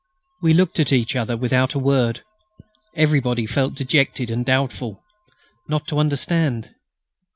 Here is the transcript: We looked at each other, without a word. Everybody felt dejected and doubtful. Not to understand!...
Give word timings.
We 0.41 0.55
looked 0.55 0.79
at 0.79 0.91
each 0.91 1.15
other, 1.15 1.37
without 1.37 1.75
a 1.75 1.77
word. 1.77 2.23
Everybody 2.95 3.45
felt 3.45 3.75
dejected 3.75 4.31
and 4.31 4.43
doubtful. 4.43 5.03
Not 5.69 5.85
to 5.89 5.99
understand!... 5.99 6.73